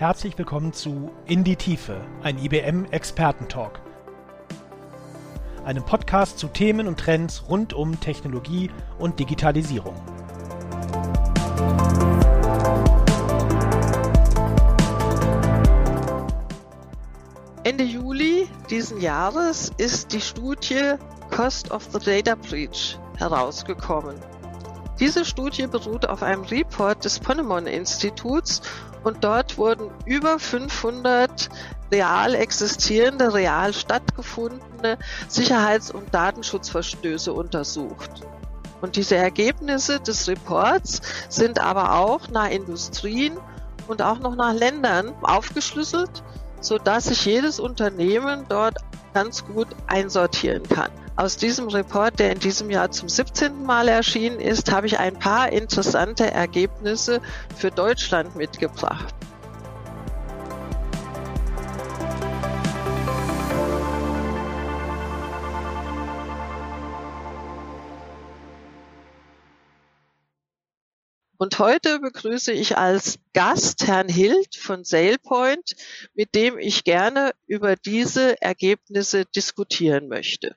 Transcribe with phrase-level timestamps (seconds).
[0.00, 3.82] Herzlich willkommen zu In die Tiefe, ein IBM-Expertentalk.
[5.62, 9.94] Einem Podcast zu Themen und Trends rund um Technologie und Digitalisierung.
[17.64, 20.94] Ende Juli diesen Jahres ist die Studie
[21.30, 24.16] Cost of the Data Breach herausgekommen.
[24.98, 28.62] Diese Studie beruht auf einem Report des Ponemon Instituts
[29.04, 31.48] und dort wurden über 500
[31.92, 38.10] real existierende, real stattgefundene Sicherheits- und Datenschutzverstöße untersucht.
[38.80, 43.36] Und diese Ergebnisse des Reports sind aber auch nach Industrien
[43.88, 46.22] und auch noch nach Ländern aufgeschlüsselt,
[46.60, 48.78] sodass sich jedes Unternehmen dort
[49.12, 50.90] ganz gut einsortieren kann.
[51.20, 53.62] Aus diesem Report, der in diesem Jahr zum 17.
[53.62, 57.20] Mal erschienen ist, habe ich ein paar interessante Ergebnisse
[57.54, 59.14] für Deutschland mitgebracht.
[71.36, 75.76] Und heute begrüße ich als Gast Herrn Hild von SailPoint,
[76.14, 80.56] mit dem ich gerne über diese Ergebnisse diskutieren möchte.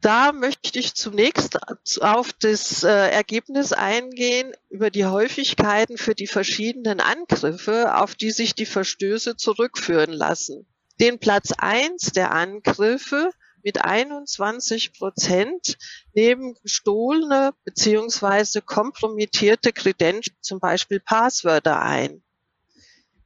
[0.00, 1.58] Da möchte ich zunächst
[2.00, 8.54] auf das äh, Ergebnis eingehen über die Häufigkeiten für die verschiedenen Angriffe, auf die sich
[8.54, 10.66] die Verstöße zurückführen lassen.
[11.00, 13.30] Den Platz eins der Angriffe
[13.62, 15.76] mit 21 Prozent
[16.14, 22.22] neben gestohlene beziehungsweise kompromittierte Credentials, zum Beispiel Passwörter ein.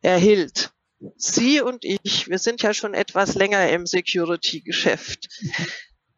[0.02, 0.72] Erhielt.
[1.17, 5.28] Sie und ich, wir sind ja schon etwas länger im Security-Geschäft.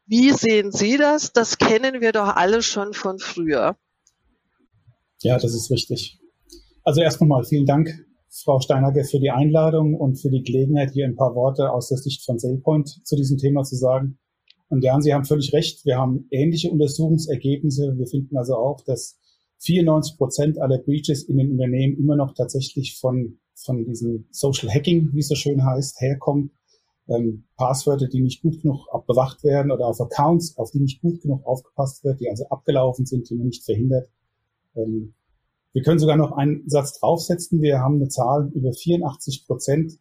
[0.06, 1.32] Wie sehen Sie das?
[1.32, 3.76] Das kennen wir doch alle schon von früher.
[5.20, 6.20] Ja, das ist richtig.
[6.84, 11.06] Also erst nochmal vielen Dank, Frau Steinhacke, für die Einladung und für die Gelegenheit, hier
[11.06, 14.18] ein paar Worte aus der Sicht von SailPoint zu diesem Thema zu sagen.
[14.68, 15.84] Und ja, Sie haben völlig recht.
[15.84, 17.94] Wir haben ähnliche Untersuchungsergebnisse.
[17.96, 19.18] Wir finden also auch, dass
[19.58, 25.10] 94 Prozent aller Breaches in den Unternehmen immer noch tatsächlich von, von diesem Social Hacking,
[25.12, 26.52] wie es so schön heißt, herkommt
[27.08, 31.20] ähm, Passwörter, die nicht gut genug bewacht werden oder auf Accounts, auf die nicht gut
[31.22, 34.08] genug aufgepasst wird, die also abgelaufen sind, die man nicht verhindert.
[34.74, 35.14] Ähm,
[35.72, 37.60] wir können sogar noch einen Satz draufsetzen.
[37.60, 39.98] Wir haben eine Zahl über 84 Prozent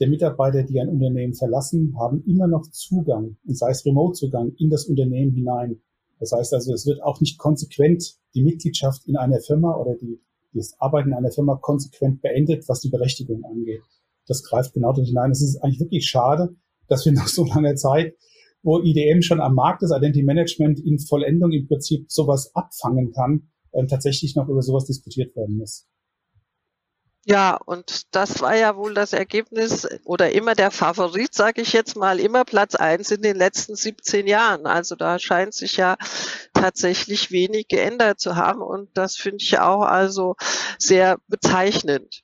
[0.00, 4.68] der Mitarbeiter, die ein Unternehmen verlassen, haben immer noch Zugang, und sei es Remote-Zugang, in
[4.68, 5.80] das Unternehmen hinein.
[6.18, 10.20] Das heißt also, es wird auch nicht konsequent die Mitgliedschaft in einer Firma oder die,
[10.52, 13.82] das Arbeiten in einer Firma konsequent beendet, was die Berechtigung angeht
[14.26, 15.30] das greift genau dort hinein.
[15.30, 16.56] Es ist eigentlich wirklich schade,
[16.88, 18.14] dass wir nach so langer Zeit,
[18.62, 23.50] wo IDM schon am Markt ist, Identity Management in Vollendung im Prinzip sowas abfangen kann,
[23.72, 25.86] äh, tatsächlich noch über sowas diskutiert werden muss.
[27.26, 31.96] Ja, und das war ja wohl das Ergebnis oder immer der Favorit, sage ich jetzt
[31.96, 34.66] mal, immer Platz eins in den letzten 17 Jahren.
[34.66, 35.96] Also da scheint sich ja
[36.52, 40.36] tatsächlich wenig geändert zu haben und das finde ich auch also
[40.78, 42.23] sehr bezeichnend.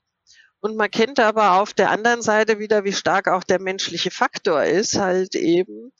[0.60, 4.62] Und man kennt aber auf der anderen Seite wieder, wie stark auch der menschliche Faktor
[4.64, 5.92] ist, halt eben.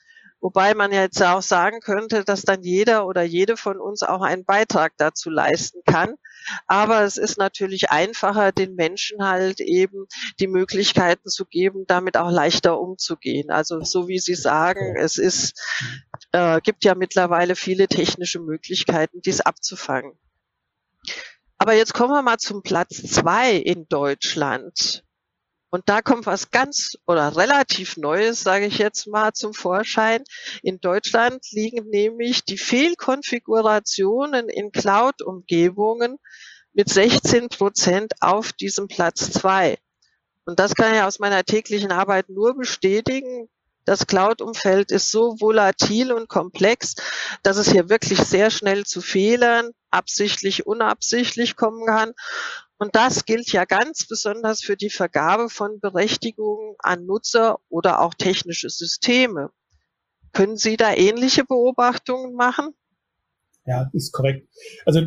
[0.43, 4.45] Wobei man jetzt auch sagen könnte, dass dann jeder oder jede von uns auch einen
[4.47, 6.15] Beitrag dazu leisten kann.
[6.67, 10.07] Aber es ist natürlich einfacher, den Menschen halt eben
[10.39, 13.51] die Möglichkeiten zu geben, damit auch leichter umzugehen.
[13.51, 15.61] Also so wie Sie sagen, es ist,
[16.33, 20.19] äh, gibt ja mittlerweile viele technische Möglichkeiten, dies abzufangen.
[21.63, 25.05] Aber jetzt kommen wir mal zum Platz zwei in Deutschland.
[25.69, 30.25] Und da kommt was ganz oder relativ Neues, sage ich jetzt mal, zum Vorschein.
[30.63, 36.17] In Deutschland liegen nämlich die Fehlkonfigurationen in Cloud-Umgebungen
[36.73, 39.77] mit 16 Prozent auf diesem Platz zwei.
[40.47, 43.51] Und das kann ich aus meiner täglichen Arbeit nur bestätigen.
[43.85, 46.95] Das Cloud-Umfeld ist so volatil und komplex,
[47.43, 52.13] dass es hier wirklich sehr schnell zu Fehlern, absichtlich, unabsichtlich kommen kann.
[52.79, 58.15] Und das gilt ja ganz besonders für die Vergabe von Berechtigungen an Nutzer oder auch
[58.15, 59.51] technische Systeme.
[60.33, 62.75] Können Sie da ähnliche Beobachtungen machen?
[63.67, 64.49] Ja, ist korrekt.
[64.87, 65.01] Also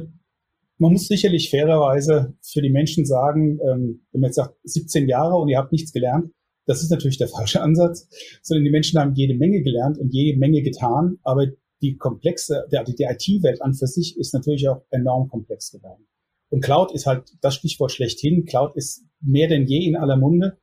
[0.77, 5.35] man muss sicherlich fairerweise für die Menschen sagen, ähm, wenn man jetzt sagt 17 Jahre
[5.35, 6.31] und ihr habt nichts gelernt,
[6.65, 8.07] das ist natürlich der falsche Ansatz,
[8.41, 11.47] sondern die Menschen haben jede Menge gelernt und jede Menge getan, aber
[11.81, 16.07] die komplexe, der, die IT-Welt an für sich ist natürlich auch enorm komplex geworden.
[16.49, 18.45] Und Cloud ist halt das Stichwort schlechthin.
[18.45, 20.57] Cloud ist mehr denn je in aller Munde.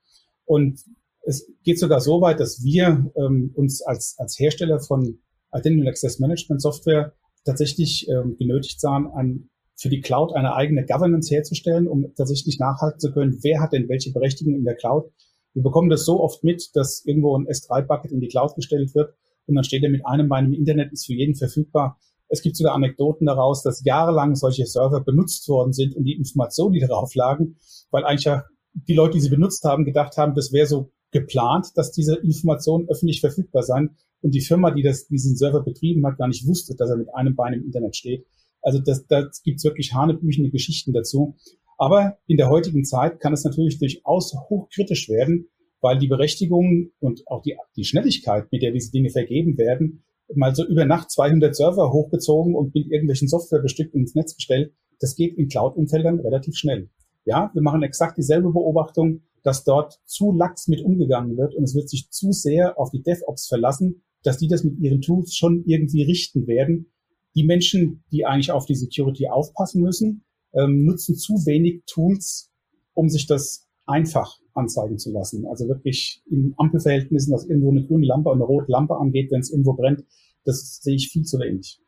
[0.47, 0.81] Und
[1.23, 5.19] es geht sogar so weit, dass wir ähm, uns als, als Hersteller von
[5.53, 7.13] Identity Access Management Software
[7.45, 13.01] tatsächlich ähm, genötigt sahen, ein für die Cloud eine eigene Governance herzustellen, um tatsächlich nachhalten
[13.01, 15.11] zu können, wer hat denn welche Berechtigung in der Cloud.
[15.55, 19.15] Wir bekommen das so oft mit, dass irgendwo ein S3-Bucket in die Cloud gestellt wird
[19.47, 21.99] und dann steht er mit einem Bein im Internet, ist für jeden verfügbar.
[22.29, 26.73] Es gibt sogar Anekdoten daraus, dass jahrelang solche Server benutzt worden sind und die Informationen,
[26.73, 27.57] die darauf lagen,
[27.91, 31.73] weil eigentlich ja die Leute, die sie benutzt haben, gedacht haben, das wäre so geplant,
[31.75, 36.19] dass diese Informationen öffentlich verfügbar sein und die Firma, die das, diesen Server betrieben hat,
[36.19, 38.27] gar nicht wusste, dass er mit einem Bein im Internet steht.
[38.63, 41.37] Also das, das gibt wirklich hanebüchende Geschichten dazu.
[41.81, 45.49] Aber in der heutigen Zeit kann es natürlich durchaus hochkritisch werden,
[45.81, 50.05] weil die Berechtigung und auch die, die Schnelligkeit, mit der diese Dinge vergeben werden,
[50.35, 54.75] mal so über Nacht 200 Server hochgezogen und mit irgendwelchen Software bestückt ins Netz gestellt,
[55.01, 56.91] das geht in Cloud-Umfeldern relativ schnell.
[57.25, 61.75] Ja, wir machen exakt dieselbe Beobachtung, dass dort zu lax mit umgegangen wird und es
[61.75, 65.65] wird sich zu sehr auf die DevOps verlassen, dass die das mit ihren Tools schon
[65.65, 66.93] irgendwie richten werden.
[67.35, 72.51] Die Menschen, die eigentlich auf die Security aufpassen müssen, ähm, nutzen zu wenig Tools,
[72.95, 75.47] um sich das einfach anzeigen zu lassen.
[75.47, 79.41] Also wirklich in Ampelverhältnissen, dass irgendwo eine grüne Lampe und eine rote Lampe angeht, wenn
[79.41, 80.05] es irgendwo brennt,
[80.45, 81.81] das sehe ich viel zu wenig.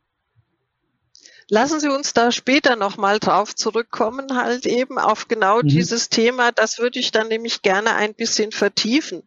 [1.49, 5.67] Lassen Sie uns da später nochmal drauf zurückkommen, halt eben auf genau mhm.
[5.67, 6.51] dieses Thema.
[6.51, 9.23] Das würde ich dann nämlich gerne ein bisschen vertiefen.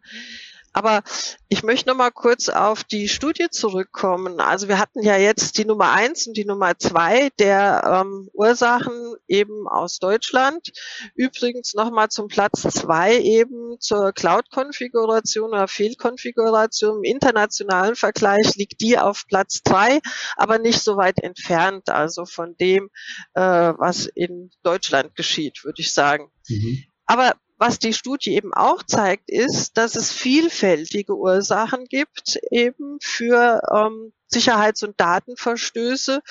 [0.77, 1.01] Aber
[1.49, 4.39] ich möchte noch mal kurz auf die Studie zurückkommen.
[4.39, 9.15] Also wir hatten ja jetzt die Nummer eins und die Nummer zwei der ähm, Ursachen
[9.27, 10.71] eben aus Deutschland.
[11.15, 16.97] Übrigens noch mal zum Platz zwei eben zur Cloud-Konfiguration oder Fehlkonfiguration.
[16.97, 19.99] Im internationalen Vergleich liegt die auf Platz drei,
[20.35, 22.91] aber nicht so weit entfernt, also von dem,
[23.33, 26.29] äh, was in Deutschland geschieht, würde ich sagen.
[26.47, 26.83] Mhm.
[27.07, 33.61] Aber was die Studie eben auch zeigt, ist, dass es vielfältige Ursachen gibt eben für
[33.73, 36.21] ähm, Sicherheits- und Datenverstöße.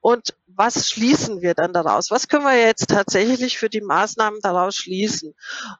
[0.00, 2.10] Und was schließen wir dann daraus?
[2.10, 5.34] Was können wir jetzt tatsächlich für die Maßnahmen daraus schließen?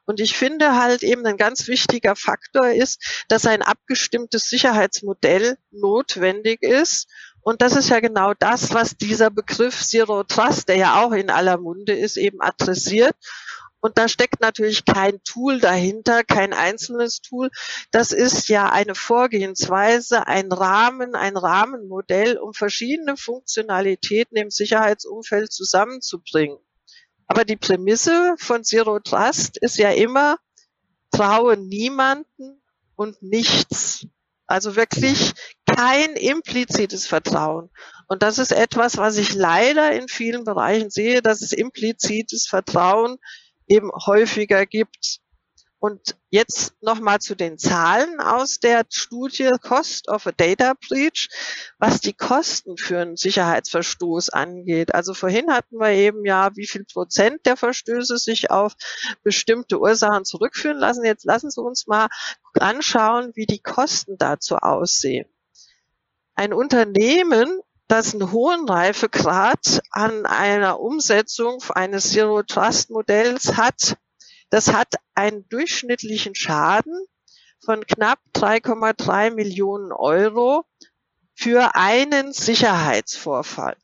[0.05, 6.63] Und ich finde halt eben ein ganz wichtiger Faktor ist, dass ein abgestimmtes Sicherheitsmodell notwendig
[6.63, 7.07] ist.
[7.43, 11.29] Und das ist ja genau das, was dieser Begriff Zero Trust, der ja auch in
[11.29, 13.15] aller Munde ist, eben adressiert.
[13.81, 17.49] Und da steckt natürlich kein Tool dahinter, kein einzelnes Tool.
[17.89, 26.59] Das ist ja eine Vorgehensweise, ein Rahmen, ein Rahmenmodell, um verschiedene Funktionalitäten im Sicherheitsumfeld zusammenzubringen.
[27.25, 30.37] Aber die Prämisse von Zero Trust ist ja immer,
[31.11, 32.61] traue niemanden
[32.95, 34.05] und nichts.
[34.45, 35.33] Also wirklich
[35.65, 37.69] kein implizites Vertrauen.
[38.07, 43.17] Und das ist etwas, was ich leider in vielen Bereichen sehe, dass es implizites Vertrauen
[43.71, 45.19] eben häufiger gibt.
[45.79, 51.27] Und jetzt nochmal zu den Zahlen aus der Studie Cost of a Data Breach,
[51.79, 54.93] was die Kosten für einen Sicherheitsverstoß angeht.
[54.93, 58.73] Also vorhin hatten wir eben ja, wie viel Prozent der Verstöße sich auf
[59.23, 61.03] bestimmte Ursachen zurückführen lassen.
[61.03, 62.09] Jetzt lassen Sie uns mal
[62.59, 65.25] anschauen, wie die Kosten dazu aussehen.
[66.35, 67.59] Ein Unternehmen
[67.91, 73.97] das einen hohen Reifegrad an einer Umsetzung eines Zero Trust Modells hat.
[74.49, 76.93] Das hat einen durchschnittlichen Schaden
[77.59, 80.63] von knapp 3,3 Millionen Euro
[81.33, 83.75] für einen Sicherheitsvorfall.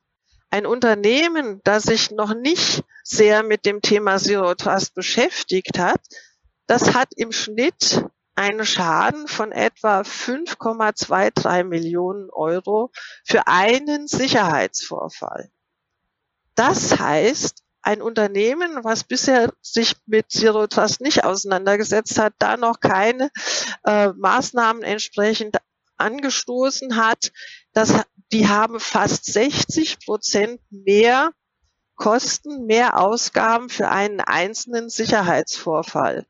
[0.51, 5.99] Ein Unternehmen, das sich noch nicht sehr mit dem Thema Zero Trust beschäftigt hat,
[6.65, 8.05] das hat im Schnitt
[8.37, 12.91] einen Schaden von etwa 5,23 Millionen Euro
[13.25, 15.49] für einen Sicherheitsvorfall.
[16.55, 22.79] Das heißt, ein Unternehmen, was bisher sich mit Zero Trust nicht auseinandergesetzt hat, da noch
[22.79, 23.31] keine
[23.85, 25.57] äh, Maßnahmen entsprechend
[25.95, 27.31] angestoßen hat,
[27.73, 27.93] das,
[28.31, 31.31] die haben fast 60 Prozent mehr
[31.95, 36.27] Kosten, mehr Ausgaben für einen einzelnen Sicherheitsvorfall.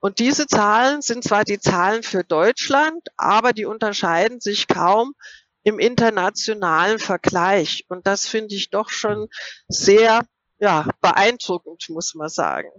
[0.00, 5.14] Und diese Zahlen sind zwar die Zahlen für Deutschland, aber die unterscheiden sich kaum
[5.64, 7.84] im internationalen Vergleich.
[7.88, 9.28] Und das finde ich doch schon
[9.66, 10.22] sehr
[10.58, 12.70] ja, beeindruckend, muss man sagen.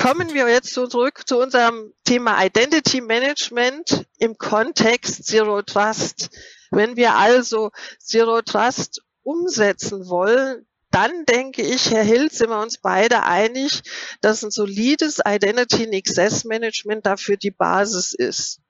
[0.00, 6.30] Kommen wir jetzt zurück zu unserem Thema Identity Management im Kontext Zero Trust.
[6.72, 10.66] Wenn wir also Zero Trust umsetzen wollen,
[10.96, 13.82] dann denke ich, Herr Hill, sind wir uns beide einig,
[14.22, 18.62] dass ein solides Identity and Access Management dafür die Basis ist.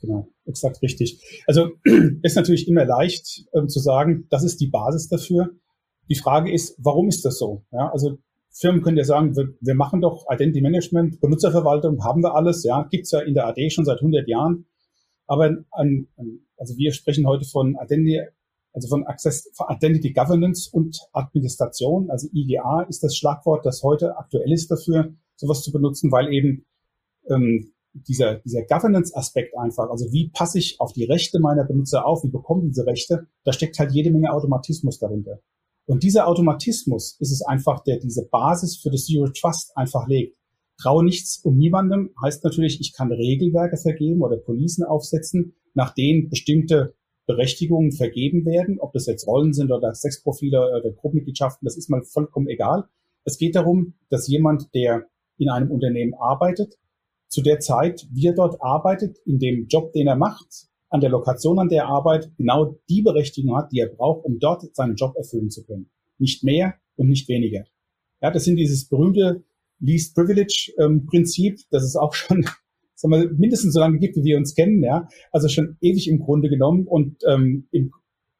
[0.00, 1.22] Genau, exakt richtig.
[1.46, 1.70] Also
[2.24, 5.50] ist natürlich immer leicht ähm, zu sagen, das ist die Basis dafür.
[6.08, 7.64] Die Frage ist, warum ist das so?
[7.70, 8.18] Ja, also
[8.50, 12.88] Firmen können ja sagen, wir, wir machen doch Identity Management, Benutzerverwaltung, haben wir alles, ja,
[12.90, 14.66] gibt's ja in der AD schon seit 100 Jahren.
[15.28, 18.20] Aber an, an, also wir sprechen heute von Identity
[18.72, 24.16] also von Access for Identity Governance und Administration, also IGA ist das Schlagwort, das heute
[24.16, 26.66] aktuell ist dafür, sowas zu benutzen, weil eben
[27.28, 32.22] ähm, dieser, dieser Governance-Aspekt einfach, also wie passe ich auf die Rechte meiner Benutzer auf,
[32.22, 35.40] wie bekommen diese Rechte, da steckt halt jede Menge Automatismus dahinter.
[35.86, 40.36] Und dieser Automatismus ist es einfach, der diese Basis für das Zero Trust einfach legt.
[40.80, 46.28] Traue nichts um niemandem heißt natürlich, ich kann Regelwerke vergeben oder Policen aufsetzen, nach denen
[46.28, 46.94] bestimmte
[47.30, 52.02] Berechtigungen vergeben werden, ob das jetzt Rollen sind oder Sexprofile oder Gruppenmitgliedschaften, das ist mal
[52.02, 52.88] vollkommen egal.
[53.24, 55.06] Es geht darum, dass jemand, der
[55.38, 56.74] in einem Unternehmen arbeitet,
[57.28, 61.10] zu der Zeit, wie er dort arbeitet, in dem Job, den er macht, an der
[61.10, 64.96] Lokation, an der er arbeitet, genau die Berechtigung hat, die er braucht, um dort seinen
[64.96, 65.88] Job erfüllen zu können.
[66.18, 67.64] Nicht mehr und nicht weniger.
[68.20, 69.44] Ja, das sind dieses berühmte
[69.78, 72.44] Least Privilege ähm, Prinzip, das es auch schon
[73.00, 76.20] sagen wir, mindestens so lange gibt, wie wir uns kennen, ja, also schon ewig im
[76.20, 77.92] Grunde genommen und ähm, im,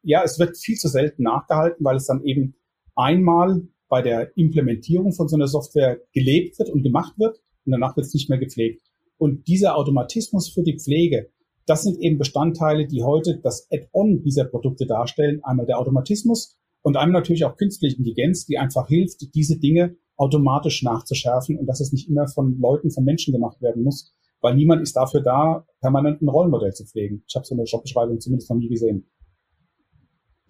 [0.03, 2.55] ja, es wird viel zu selten nachgehalten, weil es dann eben
[2.95, 7.97] einmal bei der Implementierung von so einer Software gelebt wird und gemacht wird und danach
[7.97, 8.83] wird es nicht mehr gepflegt.
[9.19, 11.31] Und dieser Automatismus für die Pflege,
[11.67, 15.41] das sind eben Bestandteile, die heute das Add-on dieser Produkte darstellen.
[15.45, 20.83] Einmal der Automatismus und einmal natürlich auch künstliche Intelligenz, die einfach hilft, diese Dinge automatisch
[20.83, 24.83] nachzuschärfen und dass es nicht immer von Leuten, von Menschen gemacht werden muss, weil niemand
[24.83, 27.23] ist dafür da, permanent ein Rollenmodell zu pflegen.
[27.27, 29.07] Ich habe so eine Jobbeschreibung zumindest noch nie gesehen.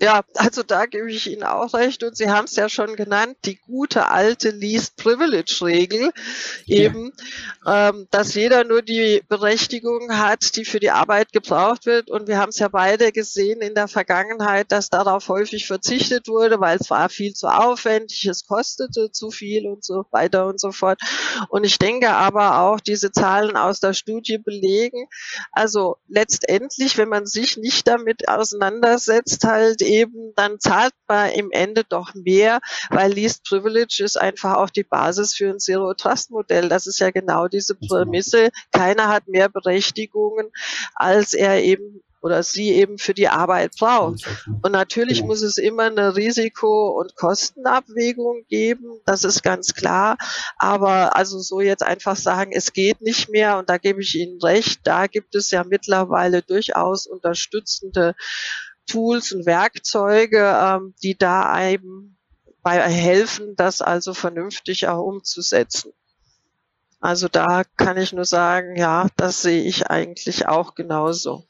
[0.03, 2.03] Ja, also da gebe ich Ihnen auch recht.
[2.03, 6.11] Und Sie haben es ja schon genannt, die gute alte Least Privilege Regel,
[6.67, 7.13] eben,
[7.67, 7.91] ja.
[7.91, 12.11] ähm, dass jeder nur die Berechtigung hat, die für die Arbeit gebraucht wird.
[12.11, 16.61] Und wir haben es ja beide gesehen in der Vergangenheit, dass darauf häufig verzichtet wurde,
[16.61, 20.73] weil es war viel zu aufwendig, es kostete zu viel und so weiter und so
[20.73, 20.99] fort.
[21.51, 25.09] Und ich denke aber auch, diese Zahlen aus der Studie belegen,
[25.53, 31.85] also letztendlich, wenn man sich nicht damit auseinandersetzt, halt eben, dann zahlt man im Ende
[31.85, 36.69] doch mehr, weil Least Privilege ist einfach auch die Basis für ein Zero Trust Modell.
[36.69, 38.51] Das ist ja genau diese Prämisse.
[38.73, 40.51] Keiner hat mehr Berechtigungen,
[40.95, 44.27] als er eben oder sie eben für die Arbeit braucht.
[44.63, 45.29] Und natürlich genau.
[45.29, 50.19] muss es immer eine Risiko- und Kostenabwägung geben, das ist ganz klar.
[50.59, 54.41] Aber also so jetzt einfach sagen, es geht nicht mehr, und da gebe ich Ihnen
[54.41, 58.15] recht, da gibt es ja mittlerweile durchaus unterstützende
[58.87, 62.19] Tools und Werkzeuge, ähm, die da eben
[62.63, 65.93] bei helfen, das also vernünftig auch umzusetzen.
[67.01, 71.47] Also da kann ich nur sagen, ja, das sehe ich eigentlich auch genauso.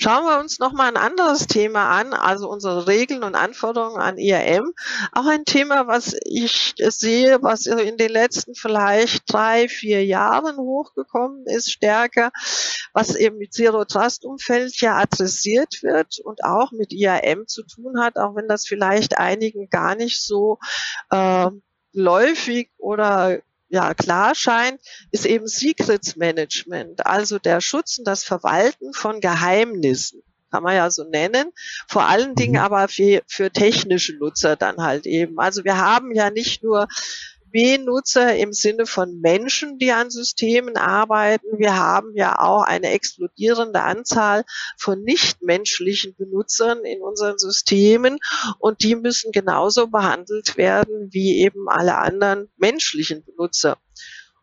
[0.00, 4.16] Schauen wir uns noch mal ein anderes Thema an, also unsere Regeln und Anforderungen an
[4.16, 4.72] IAM.
[5.10, 11.46] Auch ein Thema, was ich sehe, was in den letzten vielleicht drei, vier Jahren hochgekommen
[11.46, 12.30] ist, stärker,
[12.92, 18.00] was eben mit Zero Trust Umfeld ja adressiert wird und auch mit IAM zu tun
[18.00, 20.60] hat, auch wenn das vielleicht einigen gar nicht so
[21.10, 21.50] äh,
[21.92, 28.92] läufig oder ja, klar scheint, ist eben Secrets Management, also der Schutz und das Verwalten
[28.92, 31.52] von Geheimnissen kann man ja so nennen.
[31.86, 32.60] Vor allen Dingen mhm.
[32.60, 35.38] aber für, für technische Nutzer dann halt eben.
[35.38, 36.88] Also wir haben ja nicht nur
[37.50, 41.58] B-Nutzer im Sinne von Menschen, die an Systemen arbeiten.
[41.58, 44.44] Wir haben ja auch eine explodierende Anzahl
[44.76, 48.18] von nichtmenschlichen Benutzern in unseren Systemen
[48.58, 53.78] und die müssen genauso behandelt werden wie eben alle anderen menschlichen Benutzer.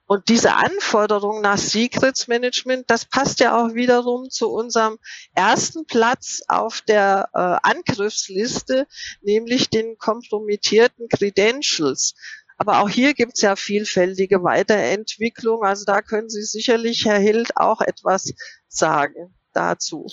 [0.07, 4.99] Und diese Anforderung nach Secrets Management, das passt ja auch wiederum zu unserem
[5.33, 8.85] ersten Platz auf der äh, Angriffsliste,
[9.21, 12.13] nämlich den kompromittierten Credentials.
[12.57, 15.63] Aber auch hier gibt es ja vielfältige Weiterentwicklung.
[15.63, 18.33] Also da können Sie sicherlich, Herr Hild, auch etwas
[18.67, 20.07] sagen dazu.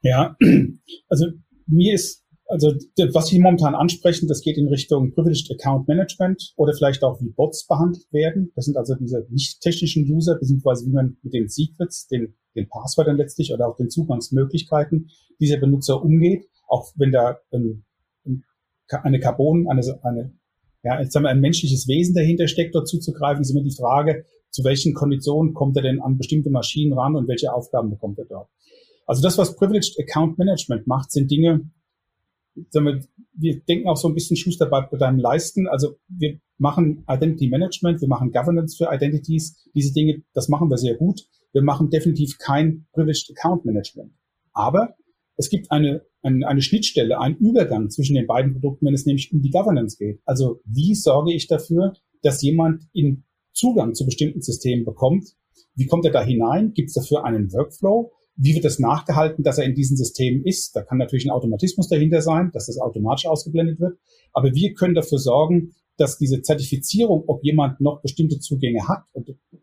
[0.00, 0.36] Ja,
[1.08, 1.26] also
[1.66, 2.72] mir ist, also
[3.12, 7.30] was Sie momentan ansprechen, das geht in Richtung Privileged Account Management oder vielleicht auch wie
[7.30, 8.52] Bots behandelt werden.
[8.54, 12.68] Das sind also diese nicht technischen User, beziehungsweise wie man mit den Secrets, den, den
[12.68, 17.84] Passwörtern letztlich oder auch den Zugangsmöglichkeiten dieser Benutzer umgeht, auch wenn da ähm,
[18.88, 20.32] eine Carbon, eine, eine
[20.86, 24.24] ja, jetzt haben wir ein menschliches Wesen dahinter steckt, dort zuzugreifen, ist immer die Frage,
[24.50, 28.26] zu welchen Konditionen kommt er denn an bestimmte Maschinen ran und welche Aufgaben bekommt er
[28.26, 28.48] dort.
[29.04, 31.68] Also das, was Privileged Account Management macht, sind Dinge,
[32.70, 33.00] sagen wir,
[33.32, 35.66] wir denken auch so ein bisschen Schuster bei deinem Leisten.
[35.66, 39.68] Also wir machen Identity Management, wir machen Governance für Identities.
[39.74, 41.26] Diese Dinge, das machen wir sehr gut.
[41.52, 44.12] Wir machen definitiv kein Privileged Account Management.
[44.52, 44.94] Aber
[45.36, 49.32] es gibt eine, eine, eine Schnittstelle, einen Übergang zwischen den beiden Produkten, wenn es nämlich
[49.32, 50.20] um die Governance geht.
[50.24, 55.34] Also wie sorge ich dafür, dass jemand in Zugang zu bestimmten Systemen bekommt?
[55.74, 56.72] Wie kommt er da hinein?
[56.72, 58.12] Gibt es dafür einen Workflow?
[58.36, 60.76] wie wird das nachgehalten, dass er in diesen Systemen ist?
[60.76, 63.98] Da kann natürlich ein Automatismus dahinter sein, dass das automatisch ausgeblendet wird.
[64.32, 69.04] Aber wir können dafür sorgen, dass diese Zertifizierung, ob jemand noch bestimmte Zugänge hat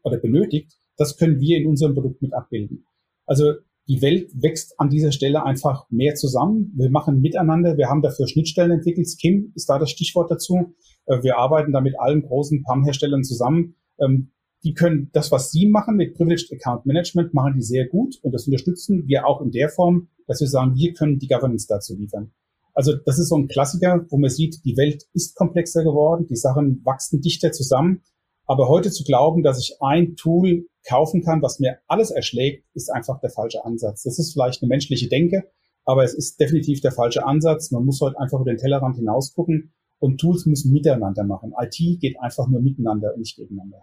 [0.02, 2.86] oder benötigt, das können wir in unserem Produkt mit abbilden.
[3.26, 3.54] Also
[3.88, 6.72] die Welt wächst an dieser Stelle einfach mehr zusammen.
[6.76, 7.78] Wir machen miteinander.
[7.78, 9.08] Wir haben dafür Schnittstellen entwickelt.
[9.08, 10.76] Skim ist da das Stichwort dazu.
[11.06, 13.76] Äh, wir arbeiten da mit allen großen PAM-Herstellern zusammen.
[14.00, 14.32] Ähm,
[14.64, 18.18] die können das, was sie machen mit Privileged Account Management, machen die sehr gut.
[18.22, 21.68] Und das unterstützen wir auch in der Form, dass wir sagen, wir können die Governance
[21.68, 22.32] dazu liefern.
[22.74, 26.36] Also das ist so ein Klassiker, wo man sieht, die Welt ist komplexer geworden, die
[26.36, 28.02] Sachen wachsen dichter zusammen.
[28.46, 32.92] Aber heute zu glauben, dass ich ein Tool kaufen kann, was mir alles erschlägt, ist
[32.92, 34.04] einfach der falsche Ansatz.
[34.04, 35.50] Das ist vielleicht eine menschliche Denke,
[35.86, 37.72] aber es ist definitiv der falsche Ansatz.
[37.72, 41.54] Man muss heute einfach über den Tellerrand hinaus gucken und Tools müssen miteinander machen.
[41.58, 43.82] IT geht einfach nur miteinander und nicht gegeneinander.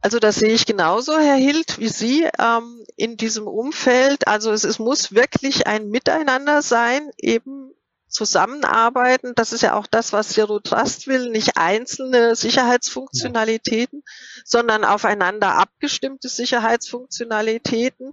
[0.00, 4.28] Also das sehe ich genauso, Herr Hild, wie Sie ähm, in diesem Umfeld.
[4.28, 7.72] Also es, es muss wirklich ein Miteinander sein, eben
[8.08, 9.32] zusammenarbeiten.
[9.34, 14.42] Das ist ja auch das, was Zero Trust will, nicht einzelne Sicherheitsfunktionalitäten, ja.
[14.44, 18.12] sondern aufeinander abgestimmte Sicherheitsfunktionalitäten.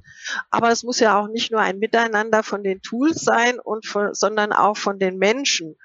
[0.49, 4.13] Aber es muss ja auch nicht nur ein Miteinander von den Tools sein, und von,
[4.13, 5.75] sondern auch von den Menschen.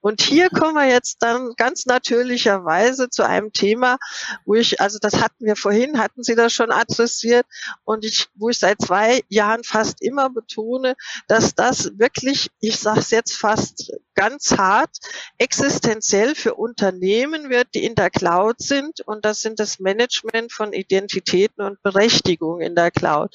[0.00, 3.98] Und hier kommen wir jetzt dann ganz natürlicherweise zu einem Thema,
[4.44, 7.46] wo ich, also das hatten wir vorhin, hatten Sie das schon adressiert,
[7.84, 10.96] und ich, wo ich seit zwei Jahren fast immer betone,
[11.26, 14.96] dass das wirklich, ich sage es jetzt fast fast ganz hart
[15.38, 19.00] existenziell für Unternehmen wird, die in der Cloud sind.
[19.00, 23.34] Und das sind das Management von Identitäten und Berechtigung in der Cloud.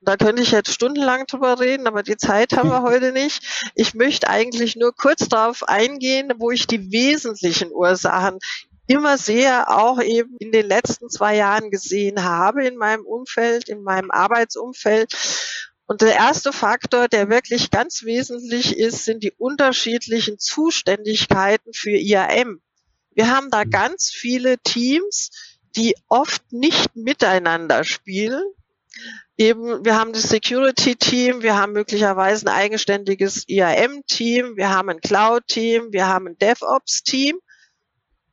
[0.00, 3.72] Da könnte ich jetzt stundenlang drüber reden, aber die Zeit haben wir heute nicht.
[3.74, 8.38] Ich möchte eigentlich nur kurz darauf eingehen, wo ich die wesentlichen Ursachen
[8.86, 13.82] immer sehr auch eben in den letzten zwei Jahren gesehen habe in meinem Umfeld, in
[13.82, 15.14] meinem Arbeitsumfeld.
[15.86, 22.62] Und der erste Faktor, der wirklich ganz wesentlich ist, sind die unterschiedlichen Zuständigkeiten für IAM.
[23.14, 23.70] Wir haben da mhm.
[23.70, 25.30] ganz viele Teams,
[25.76, 28.44] die oft nicht miteinander spielen.
[29.36, 35.88] Eben, wir haben das Security-Team, wir haben möglicherweise ein eigenständiges IAM-Team, wir haben ein Cloud-Team,
[35.90, 37.40] wir haben ein DevOps-Team.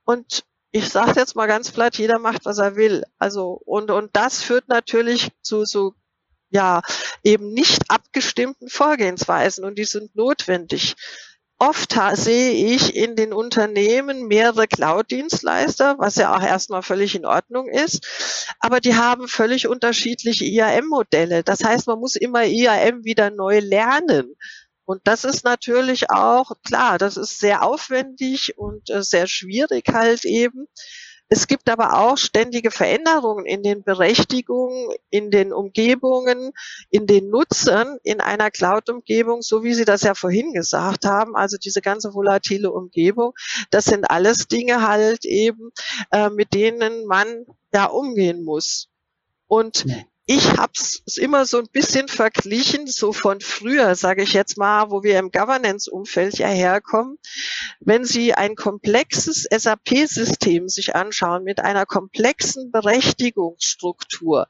[0.05, 3.03] Und ich sage jetzt mal ganz platt, jeder macht, was er will.
[3.17, 5.95] Also und und das führt natürlich zu so
[6.51, 6.81] ja
[7.23, 10.95] eben nicht abgestimmten Vorgehensweisen und die sind notwendig.
[11.57, 17.67] Oft sehe ich in den Unternehmen mehrere Cloud-Dienstleister, was ja auch erstmal völlig in Ordnung
[17.67, 21.43] ist, aber die haben völlig unterschiedliche IAM-Modelle.
[21.43, 24.35] Das heißt, man muss immer IAM wieder neu lernen.
[24.85, 30.25] Und das ist natürlich auch, klar, das ist sehr aufwendig und äh, sehr schwierig halt
[30.25, 30.65] eben.
[31.33, 36.51] Es gibt aber auch ständige Veränderungen in den Berechtigungen, in den Umgebungen,
[36.89, 41.37] in den Nutzern in einer Cloud-Umgebung, so wie Sie das ja vorhin gesagt haben.
[41.37, 43.31] Also diese ganze volatile Umgebung,
[43.69, 45.71] das sind alles Dinge halt eben,
[46.11, 48.89] äh, mit denen man ja umgehen muss.
[49.47, 49.85] Und
[50.25, 54.89] ich habe es immer so ein bisschen verglichen, so von früher, sage ich jetzt mal,
[54.91, 57.17] wo wir im Governance-Umfeld ja herkommen.
[57.79, 64.47] Wenn Sie ein komplexes SAP-System sich anschauen mit einer komplexen Berechtigungsstruktur,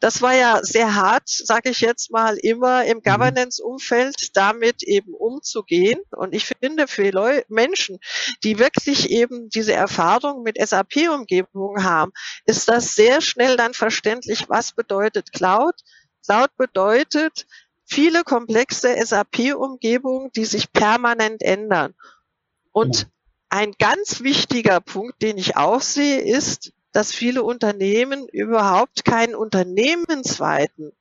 [0.00, 3.02] das war ja sehr hart, sage ich jetzt mal, immer im mhm.
[3.02, 6.00] Governance-Umfeld damit eben umzugehen.
[6.10, 7.98] Und ich finde für Leu Menschen,
[8.44, 12.12] die wirklich eben diese Erfahrung mit SAP-Umgebungen haben,
[12.44, 15.74] ist das sehr schnell dann verständlich, was bedeutet Cloud.
[16.24, 17.46] Cloud bedeutet
[17.84, 21.94] viele komplexe SAP-Umgebungen, die sich permanent ändern.
[22.72, 23.08] Und
[23.48, 30.92] ein ganz wichtiger Punkt, den ich auch sehe, ist, dass viele Unternehmen überhaupt keinen unternehmensweiten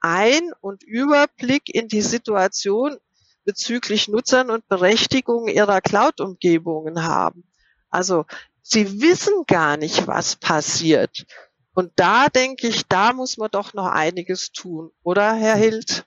[0.00, 2.96] Ein- und Überblick in die Situation
[3.44, 7.42] bezüglich Nutzern und Berechtigungen ihrer Cloud-Umgebungen haben.
[7.88, 8.26] Also
[8.62, 11.26] sie wissen gar nicht, was passiert.
[11.74, 16.06] Und da denke ich, da muss man doch noch einiges tun, oder Herr Hild?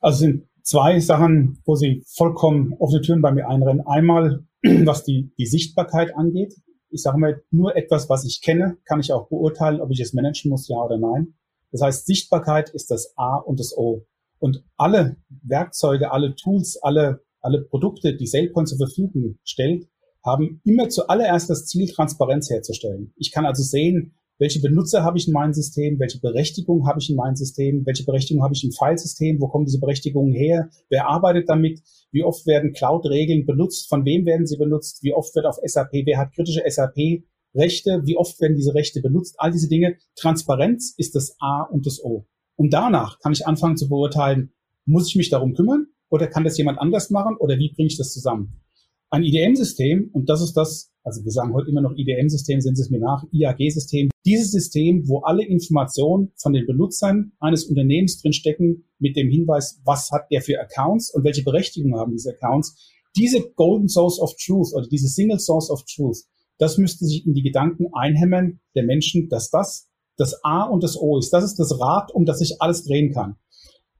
[0.00, 3.86] Also sind zwei Sachen, wo Sie vollkommen offene Türen bei mir einrennen.
[3.86, 6.56] Einmal, was die, die Sichtbarkeit angeht.
[6.96, 10.14] Ich sage mal, nur etwas, was ich kenne, kann ich auch beurteilen, ob ich es
[10.14, 11.34] managen muss, ja oder nein.
[11.70, 14.06] Das heißt, Sichtbarkeit ist das A und das O.
[14.38, 19.86] Und alle Werkzeuge, alle Tools, alle, alle Produkte, die SailPoint zur Verfügung stellt,
[20.24, 23.12] haben immer zuallererst das Ziel, Transparenz herzustellen.
[23.16, 27.08] Ich kann also sehen, welche Benutzer habe ich in meinem System, welche Berechtigung habe ich
[27.08, 31.08] in meinem System, welche Berechtigung habe ich im Filesystem, wo kommen diese Berechtigungen her, wer
[31.08, 31.80] arbeitet damit,
[32.12, 35.92] wie oft werden Cloud-Regeln benutzt, von wem werden sie benutzt, wie oft wird auf SAP,
[36.04, 39.96] wer hat kritische SAP-Rechte, wie oft werden diese Rechte benutzt, all diese Dinge.
[40.16, 42.26] Transparenz ist das A und das O.
[42.56, 44.52] Und danach kann ich anfangen zu beurteilen,
[44.84, 47.96] muss ich mich darum kümmern oder kann das jemand anders machen oder wie bringe ich
[47.96, 48.60] das zusammen?
[49.08, 52.90] Ein IDM-System, und das ist das, also wir sagen heute immer noch IDM-System, sind es
[52.90, 54.10] mir nach, IAG-System.
[54.26, 60.10] Dieses System, wo alle Informationen von den Benutzern eines Unternehmens drinstecken, mit dem Hinweis, was
[60.10, 62.92] hat der für Accounts und welche Berechtigung haben diese Accounts.
[63.16, 66.24] Diese Golden Source of Truth oder diese Single Source of Truth,
[66.58, 70.96] das müsste sich in die Gedanken einhämmern der Menschen, dass das das A und das
[70.98, 71.30] O ist.
[71.32, 73.36] Das ist das Rad, um das sich alles drehen kann.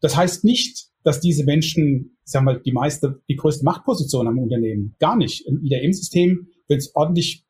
[0.01, 4.97] Das heißt nicht, dass diese Menschen, sagen wir, die meiste, die größte Machtposition am Unternehmen.
[4.99, 5.47] Gar nicht.
[5.47, 7.46] Im IDM-System, wenn es ordentlich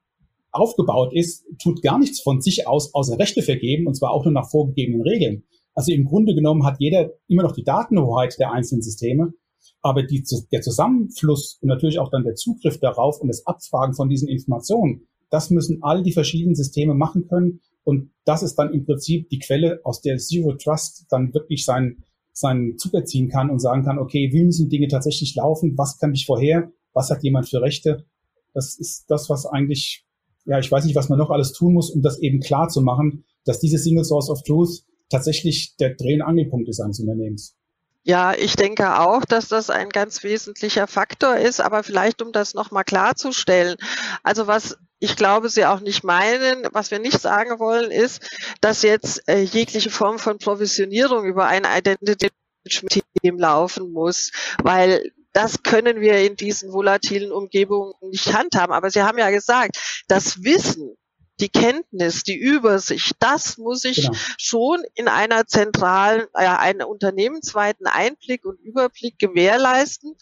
[0.58, 4.32] aufgebaut ist, tut gar nichts von sich aus, außer Rechte vergeben, und zwar auch nur
[4.32, 5.44] nach vorgegebenen Regeln.
[5.74, 9.34] Also im Grunde genommen hat jeder immer noch die Datenhoheit der einzelnen Systeme,
[9.82, 14.08] aber die, der Zusammenfluss und natürlich auch dann der Zugriff darauf und das Abfragen von
[14.08, 17.60] diesen Informationen, das müssen all die verschiedenen Systeme machen können.
[17.84, 22.02] Und das ist dann im Prinzip die Quelle, aus der Zero Trust dann wirklich sein,
[22.32, 25.76] seinen Zug erziehen kann und sagen kann, okay, wie müssen Dinge tatsächlich laufen?
[25.76, 26.72] Was kann ich vorher?
[26.92, 28.06] Was hat jemand für Rechte?
[28.54, 30.05] Das ist das, was eigentlich,
[30.46, 32.80] ja, ich weiß nicht, was man noch alles tun muss, um das eben klar zu
[32.80, 37.56] machen, dass diese Single Source of Truth tatsächlich der Dreh- und Angelpunkt ist eines Unternehmens.
[38.04, 42.54] Ja, ich denke auch, dass das ein ganz wesentlicher Faktor ist, aber vielleicht um das
[42.54, 43.76] nochmal klarzustellen.
[44.22, 48.30] Also was ich glaube, Sie auch nicht meinen, was wir nicht sagen wollen, ist,
[48.60, 52.28] dass jetzt äh, jegliche Form von Provisionierung über ein Identity
[52.64, 54.30] Management laufen muss,
[54.62, 58.72] weil das können wir in diesen volatilen Umgebungen nicht handhaben.
[58.72, 59.76] Aber Sie haben ja gesagt,
[60.08, 60.96] das Wissen
[61.40, 64.14] die Kenntnis, die Übersicht, das muss ich genau.
[64.38, 70.14] schon in einer zentralen, äh, einen unternehmensweiten Einblick und Überblick gewährleisten.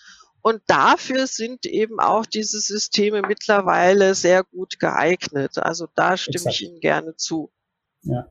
[0.42, 5.58] Und dafür sind eben auch diese Systeme mittlerweile sehr gut geeignet.
[5.58, 6.56] Also da stimme Exakt.
[6.56, 7.52] ich Ihnen gerne zu.
[8.02, 8.26] Ja.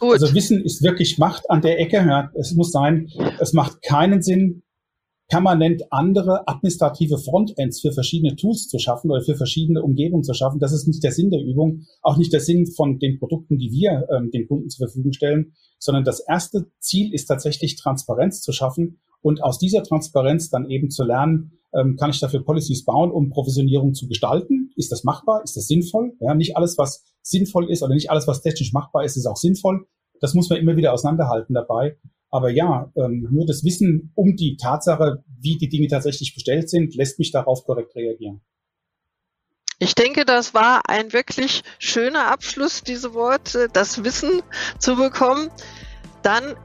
[0.00, 0.14] Gut.
[0.14, 1.98] Also Wissen ist wirklich Macht an der Ecke.
[1.98, 2.32] Ja.
[2.34, 4.64] Es muss sein, es macht keinen Sinn,
[5.28, 10.58] permanent andere administrative Frontends für verschiedene Tools zu schaffen oder für verschiedene Umgebungen zu schaffen.
[10.58, 13.70] Das ist nicht der Sinn der Übung, auch nicht der Sinn von den Produkten, die
[13.70, 18.52] wir ähm, den Kunden zur Verfügung stellen, sondern das erste Ziel ist tatsächlich Transparenz zu
[18.52, 23.10] schaffen und aus dieser Transparenz dann eben zu lernen, ähm, kann ich dafür Policies bauen,
[23.10, 24.70] um Provisionierung zu gestalten?
[24.76, 25.42] Ist das machbar?
[25.44, 26.14] Ist das sinnvoll?
[26.20, 29.36] Ja, nicht alles, was sinnvoll ist oder nicht alles, was technisch machbar ist, ist auch
[29.36, 29.86] sinnvoll.
[30.20, 31.98] Das muss man immer wieder auseinanderhalten dabei.
[32.30, 36.94] Aber ja, ähm, nur das Wissen um die Tatsache, wie die Dinge tatsächlich bestellt sind,
[36.94, 38.40] lässt mich darauf korrekt reagieren.
[39.78, 44.42] Ich denke, das war ein wirklich schöner Abschluss, diese Worte, das Wissen
[44.78, 45.50] zu bekommen.
[46.22, 46.56] Dann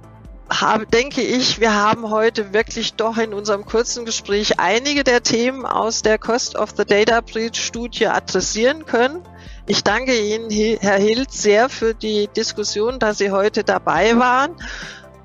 [0.49, 5.65] habe, denke ich, wir haben heute wirklich doch in unserem kurzen Gespräch einige der Themen
[5.65, 9.21] aus der Cost of the Data Breach Studie adressieren können.
[9.67, 10.49] Ich danke Ihnen,
[10.81, 14.57] Herr Hild, sehr für die Diskussion, dass Sie heute dabei waren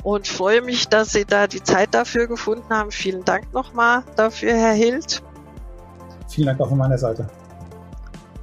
[0.03, 2.91] und freue mich, dass Sie da die Zeit dafür gefunden haben.
[2.91, 5.23] Vielen Dank nochmal dafür, Herr Hild.
[6.29, 7.29] Vielen Dank auch von meiner Seite.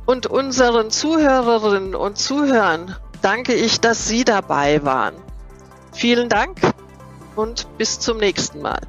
[0.05, 5.15] Und unseren Zuhörerinnen und Zuhörern danke ich, dass Sie dabei waren.
[5.93, 6.59] Vielen Dank
[7.35, 8.81] und bis zum nächsten Mal.